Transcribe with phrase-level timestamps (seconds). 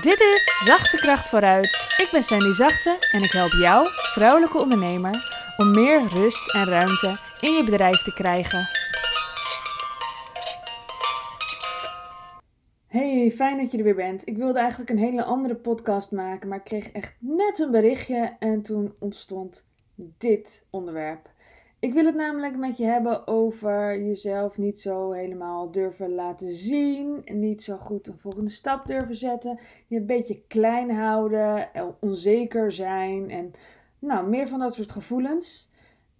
[0.00, 1.96] Dit is Zachte Kracht vooruit.
[1.98, 5.14] Ik ben Sandy Zachte en ik help jou, vrouwelijke ondernemer,
[5.56, 8.68] om meer rust en ruimte in je bedrijf te krijgen.
[12.86, 14.26] Hey, fijn dat je er weer bent.
[14.26, 18.36] Ik wilde eigenlijk een hele andere podcast maken, maar ik kreeg echt net een berichtje
[18.38, 19.66] en toen ontstond
[20.18, 21.28] dit onderwerp.
[21.86, 27.22] Ik wil het namelijk met je hebben over jezelf niet zo helemaal durven laten zien.
[27.24, 29.58] Niet zo goed een volgende stap durven zetten.
[29.86, 31.68] Je een beetje klein houden,
[32.00, 33.52] onzeker zijn en
[33.98, 35.70] nou, meer van dat soort gevoelens.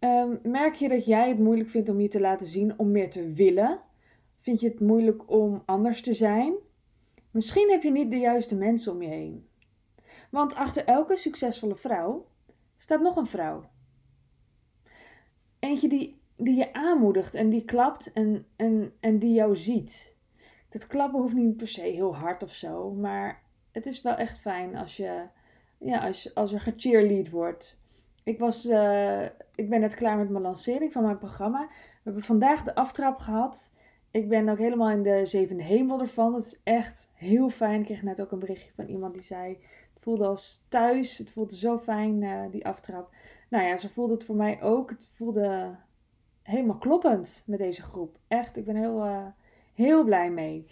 [0.00, 3.10] Um, merk je dat jij het moeilijk vindt om je te laten zien, om meer
[3.10, 3.80] te willen?
[4.40, 6.54] Vind je het moeilijk om anders te zijn?
[7.30, 9.48] Misschien heb je niet de juiste mensen om je heen.
[10.30, 12.26] Want achter elke succesvolle vrouw
[12.76, 13.64] staat nog een vrouw.
[15.66, 20.14] Eentje die, die je aanmoedigt en die klapt en, en, en die jou ziet.
[20.68, 23.42] Dat klappen hoeft niet per se heel hard of zo, maar
[23.72, 25.22] het is wel echt fijn als, je,
[25.78, 27.78] ja, als, als er gecheerlead wordt.
[28.22, 29.22] Ik, was, uh,
[29.54, 31.66] ik ben net klaar met mijn lancering van mijn programma.
[31.68, 33.72] We hebben vandaag de aftrap gehad.
[34.10, 36.32] Ik ben ook helemaal in de zevende hemel ervan.
[36.32, 37.80] Dat is echt heel fijn.
[37.80, 39.48] Ik kreeg net ook een berichtje van iemand die zei:
[39.94, 41.18] Het voelde als thuis.
[41.18, 43.14] Het voelde zo fijn, uh, die aftrap.
[43.48, 44.90] Nou ja, zo voelde het voor mij ook.
[44.90, 45.76] Het voelde
[46.42, 48.18] helemaal kloppend met deze groep.
[48.28, 49.26] Echt, ik ben heel, uh,
[49.74, 50.66] heel blij mee.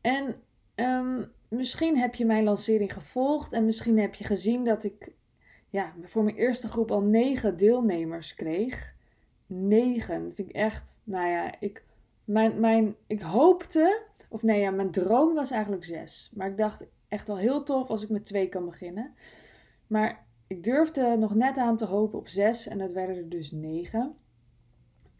[0.00, 0.34] En
[0.74, 5.12] um, misschien heb je mijn lancering gevolgd en misschien heb je gezien dat ik
[5.70, 8.94] ja, voor mijn eerste groep al negen deelnemers kreeg.
[9.46, 10.22] Negen.
[10.22, 11.84] Dat vind ik echt, nou ja, ik,
[12.24, 16.32] mijn, mijn, ik hoopte, of nee ja, mijn droom was eigenlijk zes.
[16.34, 19.14] Maar ik dacht echt wel heel tof als ik met twee kan beginnen.
[19.86, 23.50] Maar ik durfde nog net aan te hopen op zes en dat werden er dus
[23.50, 24.16] negen.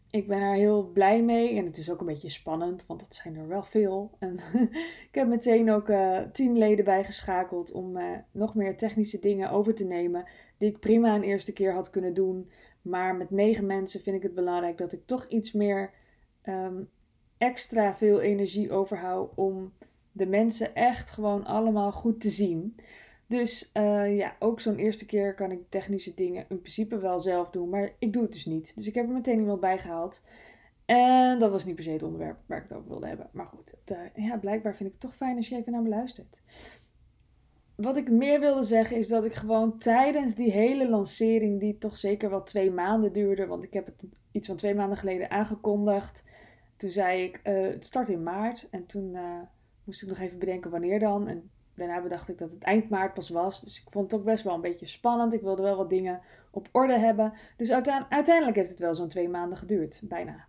[0.09, 3.15] Ik ben er heel blij mee en het is ook een beetje spannend, want het
[3.15, 4.15] zijn er wel veel.
[4.19, 4.39] En
[5.09, 9.85] ik heb meteen ook uh, teamleden bijgeschakeld om uh, nog meer technische dingen over te
[9.85, 10.25] nemen,
[10.57, 12.49] die ik prima een eerste keer had kunnen doen.
[12.81, 15.91] Maar met negen mensen vind ik het belangrijk dat ik toch iets meer
[16.43, 16.89] um,
[17.37, 19.73] extra veel energie overhoud om
[20.11, 22.75] de mensen echt gewoon allemaal goed te zien.
[23.27, 27.49] Dus uh, ja, ook zo'n eerste keer kan ik technische dingen in principe wel zelf
[27.49, 28.75] doen, maar ik doe het dus niet.
[28.75, 30.23] Dus ik heb er meteen iemand bij gehaald.
[30.85, 33.29] En dat was niet per se het onderwerp waar ik het over wilde hebben.
[33.31, 35.89] Maar goed, uh, ja, blijkbaar vind ik het toch fijn als je even naar me
[35.89, 36.41] luistert.
[37.75, 41.97] Wat ik meer wilde zeggen is dat ik gewoon tijdens die hele lancering, die toch
[41.97, 46.23] zeker wel twee maanden duurde, want ik heb het iets van twee maanden geleden aangekondigd.
[46.77, 48.67] Toen zei ik, uh, het start in maart.
[48.71, 49.17] En toen
[49.83, 51.27] moest ik nog even bedenken wanneer dan.
[51.27, 53.61] En daarna bedacht ik dat het eind maart pas was.
[53.61, 55.33] Dus ik vond het ook best wel een beetje spannend.
[55.33, 56.21] Ik wilde wel wat dingen
[56.51, 57.33] op orde hebben.
[57.57, 57.71] Dus
[58.09, 60.45] uiteindelijk heeft het wel zo'n twee maanden geduurd, bijna.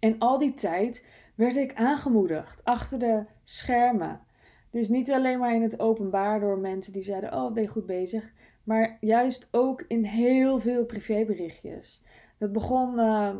[0.00, 1.04] En al die tijd
[1.34, 4.20] werd ik aangemoedigd achter de schermen.
[4.70, 7.86] Dus niet alleen maar in het openbaar door mensen die zeiden: Oh, ben je goed
[7.86, 8.32] bezig?
[8.64, 12.02] Maar juist ook in heel veel privéberichtjes.
[12.38, 13.36] Dat begon uh,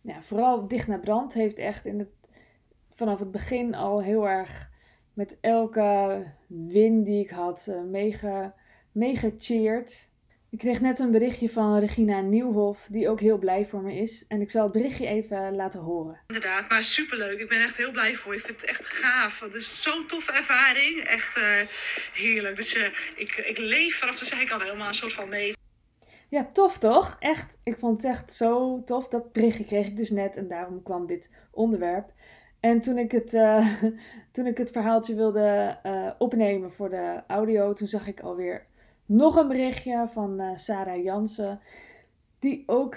[0.00, 1.34] ja, vooral dicht naar brand.
[1.34, 2.08] Heeft echt in het,
[2.90, 4.70] vanaf het begin al heel erg
[5.16, 8.54] met elke win die ik had mega,
[8.92, 10.08] mega cheered.
[10.50, 14.24] Ik kreeg net een berichtje van Regina Nieuwhof, die ook heel blij voor me is.
[14.26, 16.20] En ik zal het berichtje even laten horen.
[16.26, 17.38] Inderdaad, maar superleuk.
[17.38, 18.38] Ik ben echt heel blij voor je.
[18.38, 19.40] Ik vind het echt gaaf.
[19.40, 20.98] Het is zo'n toffe ervaring.
[20.98, 21.60] Echt uh,
[22.12, 22.56] heerlijk.
[22.56, 25.54] Dus uh, ik, ik leef vanaf de zijkant helemaal een soort van mee.
[26.28, 27.16] Ja, tof toch?
[27.18, 27.58] Echt.
[27.64, 29.08] Ik vond het echt zo tof.
[29.08, 32.12] Dat berichtje kreeg ik dus net en daarom kwam dit onderwerp.
[32.60, 33.82] En toen ik het, uh,
[34.32, 38.66] toen ik het verhaaltje wilde uh, opnemen voor de audio, toen zag ik alweer
[39.06, 41.60] nog een berichtje van uh, Sarah Jansen.
[42.38, 42.96] Die ook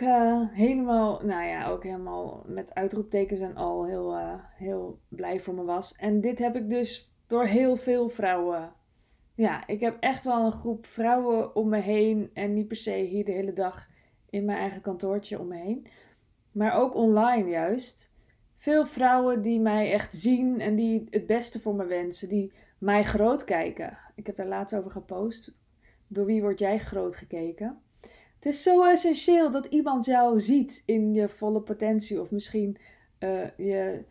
[0.52, 4.18] helemaal, nou ja, ook helemaal met uitroeptekens en al heel,
[4.56, 5.96] heel blij voor me was.
[5.96, 8.74] En dit heb ik dus door heel veel vrouwen.
[9.36, 12.30] Ja, ik heb echt wel een groep vrouwen om me heen.
[12.34, 13.88] En niet per se hier de hele dag
[14.30, 15.88] in mijn eigen kantoortje om me heen.
[16.52, 18.09] Maar ook online juist
[18.60, 23.04] veel vrouwen die mij echt zien en die het beste voor me wensen, die mij
[23.04, 23.98] groot kijken.
[24.16, 25.54] Ik heb daar laatst over gepost.
[26.08, 27.82] Door wie word jij groot gekeken?
[28.36, 32.78] Het is zo essentieel dat iemand jou ziet in je volle potentie of misschien
[33.20, 34.04] uh, je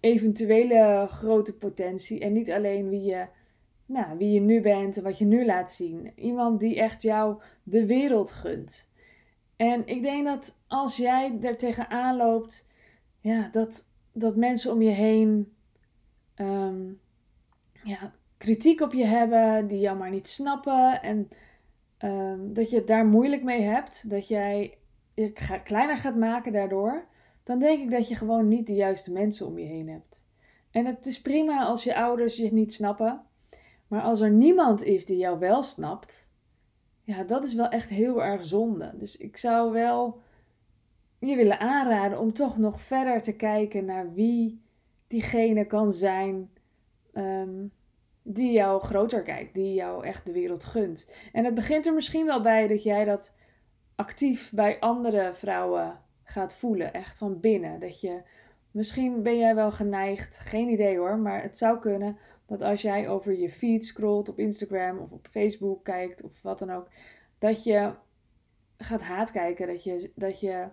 [0.00, 3.26] eventuele grote potentie en niet alleen wie je,
[3.86, 6.12] nou, wie je nu bent en wat je nu laat zien.
[6.16, 8.90] Iemand die echt jou de wereld gunt.
[9.56, 12.66] En ik denk dat als jij er tegenaan loopt
[13.22, 15.52] ja, dat, dat mensen om je heen
[16.36, 17.00] um,
[17.84, 21.02] ja, kritiek op je hebben, die jou maar niet snappen.
[21.02, 21.28] En
[21.98, 24.78] um, dat je het daar moeilijk mee hebt, dat jij
[25.14, 25.32] je
[25.64, 27.06] kleiner gaat maken daardoor.
[27.42, 30.24] Dan denk ik dat je gewoon niet de juiste mensen om je heen hebt.
[30.70, 33.22] En het is prima als je ouders je niet snappen.
[33.88, 36.30] Maar als er niemand is die jou wel snapt,
[37.02, 38.92] ja, dat is wel echt heel erg zonde.
[38.94, 40.20] Dus ik zou wel
[41.28, 44.62] je willen aanraden om toch nog verder te kijken naar wie
[45.06, 46.50] diegene kan zijn
[47.12, 47.66] ehm,
[48.22, 51.12] die jou groter kijkt, die jou echt de wereld gunt.
[51.32, 53.36] En het begint er misschien wel bij dat jij dat
[53.94, 57.80] actief bij andere vrouwen gaat voelen, echt van binnen.
[57.80, 58.22] Dat je,
[58.70, 63.08] misschien ben jij wel geneigd, geen idee hoor, maar het zou kunnen dat als jij
[63.08, 66.88] over je feed scrolt op Instagram of op Facebook kijkt of wat dan ook,
[67.38, 67.92] dat je
[68.76, 70.68] gaat haatkijken, dat je, dat je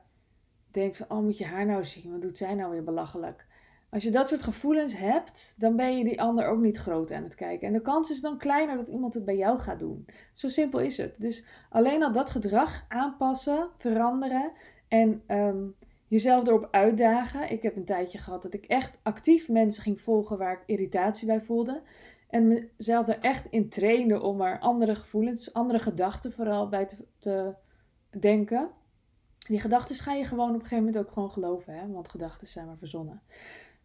[0.79, 3.47] denkt van, oh moet je haar nou zien, wat doet zij nou weer belachelijk.
[3.89, 7.23] Als je dat soort gevoelens hebt, dan ben je die ander ook niet groot aan
[7.23, 7.67] het kijken.
[7.67, 10.05] En de kans is dan kleiner dat iemand het bij jou gaat doen.
[10.33, 11.15] Zo simpel is het.
[11.21, 14.51] Dus alleen al dat gedrag aanpassen, veranderen
[14.87, 15.65] en ehm,
[16.07, 17.51] jezelf erop uitdagen.
[17.51, 21.27] Ik heb een tijdje gehad dat ik echt actief mensen ging volgen waar ik irritatie
[21.27, 21.81] bij voelde.
[22.29, 26.95] En mezelf er echt in trainde om er andere gevoelens, andere gedachten vooral bij te,
[27.19, 27.53] te
[28.19, 28.69] denken.
[29.50, 31.88] Die gedachten ga je gewoon op een gegeven moment ook gewoon geloven, hè?
[31.88, 33.22] want gedachten zijn maar verzonnen.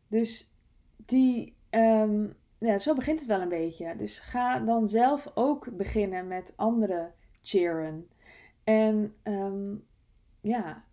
[0.08, 0.54] Dus
[0.96, 2.26] die, ehm,
[2.58, 3.96] ja, zo begint het wel een beetje.
[3.96, 7.12] Dus ga dan zelf ook beginnen met anderen
[7.42, 8.08] cheeren.
[8.64, 9.74] En ehm,
[10.40, 10.84] ja,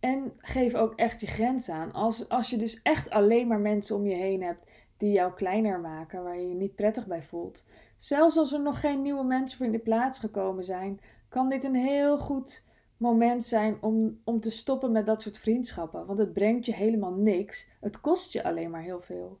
[0.00, 1.92] en geef ook echt je grens aan.
[1.92, 5.80] Als, als je dus echt alleen maar mensen om je heen hebt die jou kleiner
[5.80, 7.66] maken, waar je je niet prettig bij voelt.
[7.96, 11.64] Zelfs als er nog geen nieuwe mensen voor in de plaats gekomen zijn, kan dit
[11.64, 12.66] een heel goed
[12.98, 16.06] moment zijn om, om te stoppen met dat soort vriendschappen.
[16.06, 17.68] Want het brengt je helemaal niks.
[17.80, 19.38] Het kost je alleen maar heel veel.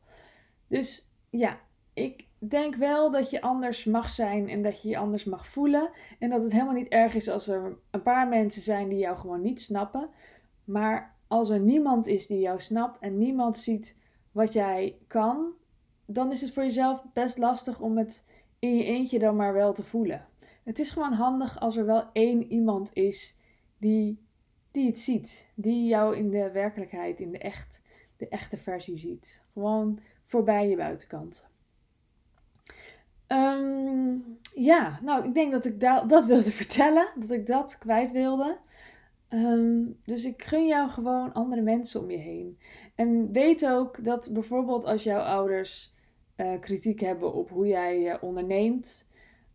[0.66, 1.58] Dus ja,
[1.92, 5.90] ik denk wel dat je anders mag zijn en dat je je anders mag voelen.
[6.18, 9.16] En dat het helemaal niet erg is als er een paar mensen zijn die jou
[9.16, 10.08] gewoon niet snappen.
[10.64, 13.96] Maar als er niemand is die jou snapt en niemand ziet
[14.32, 15.52] wat jij kan,
[16.06, 18.24] dan is het voor jezelf best lastig om het
[18.58, 20.26] in je eentje dan maar wel te voelen.
[20.64, 23.37] Het is gewoon handig als er wel één iemand is
[23.78, 24.18] die,
[24.70, 25.48] die het ziet.
[25.54, 27.80] Die jou in de werkelijkheid, in de, echt,
[28.16, 29.42] de echte versie ziet.
[29.52, 31.48] Gewoon voorbij je buitenkant.
[33.26, 34.16] Ehm,
[34.54, 37.08] ja, nou, ik denk dat ik da dat wilde vertellen.
[37.16, 38.58] Dat ik dat kwijt wilde.
[39.28, 42.58] Ehm, dus ik gun jou gewoon andere mensen om je heen.
[42.94, 45.94] En weet ook dat bijvoorbeeld als jouw ouders
[46.36, 49.08] uh, kritiek hebben op hoe jij uh, onderneemt,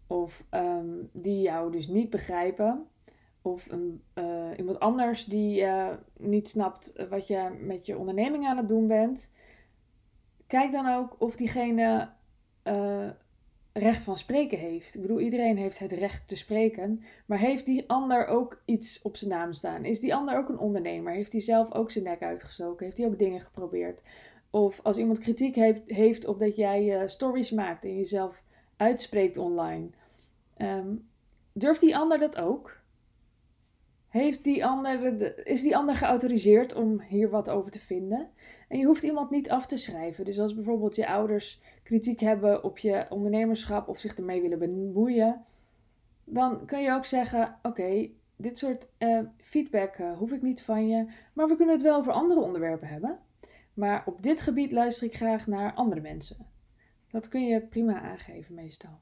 [0.08, 2.88] of um, die jou dus niet begrijpen,
[3.46, 5.66] of een, uh, iemand anders die
[6.18, 9.32] niet snapt wat je met je onderneming aan het doen bent,
[10.48, 12.10] kijk dan ook of diegene
[13.74, 14.96] recht van spreken heeft.
[14.96, 17.04] Ik bedoel, iedereen heeft het recht te spreken.
[17.26, 19.86] Maar heeft die ander ook iets op zijn naam staan?
[19.86, 21.14] Is die ander ook een ondernemer?
[21.14, 22.86] Heeft hij zelf ook zijn nek uitgestoken?
[22.86, 24.02] Heeft hij ook dingen geprobeerd?
[24.50, 25.56] Of als iemand kritiek
[25.86, 28.44] heeft, op dat jij stories maakt en jezelf
[28.78, 29.88] uitspreekt online.
[30.58, 31.08] Um,
[31.54, 32.82] durft die ander dat ook?
[34.14, 38.30] Heeft die ander, is die ander geautoriseerd om hier wat over te vinden?
[38.68, 40.26] En je hoeft iemand niet af te schrijven.
[40.26, 45.46] Dus als bijvoorbeeld je ouders kritiek hebben op je ondernemerschap of zich ermee willen bemoeien,
[46.24, 50.88] dan kun je ook zeggen: Oké, dit soort uh, feedback uh, hoef ik niet van
[50.88, 53.20] je, maar we kunnen het wel over andere onderwerpen hebben.
[53.74, 56.38] Maar op dit gebied luister ik graag naar andere mensen.
[57.12, 59.00] Dat kun je prima aangeven, meestal.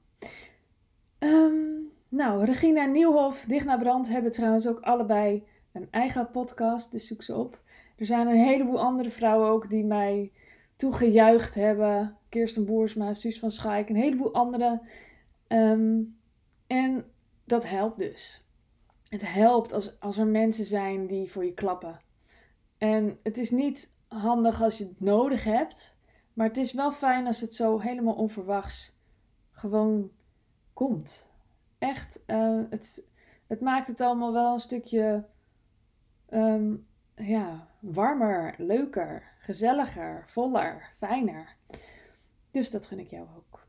[1.20, 1.81] Um,
[2.12, 7.36] nou, Regina Nieuwhof, Dicht Brand, hebben trouwens ook allebei een eigen podcast, dus zoek ze
[7.36, 7.62] op.
[7.96, 10.32] Er zijn een heleboel andere vrouwen ook die mij
[10.75, 12.18] toegejuicht hebben.
[12.30, 14.82] Kirsten Boersma, Suus van Schaik, een heleboel andere.
[15.48, 16.00] Ehm,
[16.68, 17.06] en
[17.46, 18.46] dat helpt dus.
[19.10, 22.00] Het helpt als, als er mensen zijn die voor je klappen.
[22.77, 25.98] En het is niet handig als je het nodig hebt,
[26.34, 29.00] maar het is wel fijn als het zo helemaal onverwachts
[29.51, 30.12] gewoon
[30.74, 31.31] komt
[31.82, 33.04] echt, uh, het,
[33.48, 35.26] het maakt het allemaal wel een stukje
[36.30, 41.56] um, ja, warmer, leuker, gezelliger, voller, fijner.
[42.52, 43.68] Dus dat gun ik jou ook.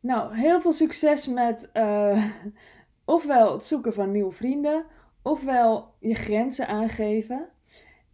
[0.00, 2.26] Nou, heel veel succes met uh,
[3.04, 4.84] ofwel het zoeken van nieuwe vrienden,
[5.22, 7.48] ofwel je grenzen aangeven.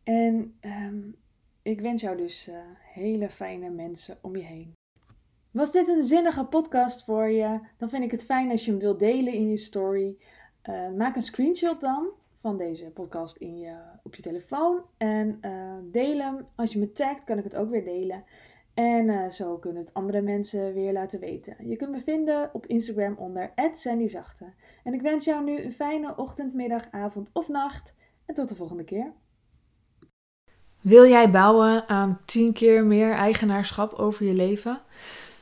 [0.02, 1.16] En um,
[1.62, 4.73] ik wens jou dus uh, hele fijne mensen om je heen.
[5.52, 7.59] Was dit een zinnige podcast voor je?
[7.78, 10.16] Dan vind ik het fijn als je hem wilt delen in je story.
[10.68, 14.82] Uh, maak een screenshot dan van deze podcast in je, op je telefoon.
[14.97, 16.47] En uh, deel hem.
[16.54, 18.25] Als je me tagt, kan ik het ook weer delen.
[18.75, 21.68] En uh, zo kunnen het andere mensen weer laten weten.
[21.68, 24.52] Je kunt me vinden op Instagram onder @sandyzachte.
[24.85, 27.94] En ik wens jou nu een fijne ochtend, middag, avond of nacht.
[28.26, 29.12] En tot de volgende keer.
[30.80, 34.80] Wil jij bouwen aan 10 keer meer eigenaarschap over je leven?